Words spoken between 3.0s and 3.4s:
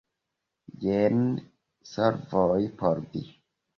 vi.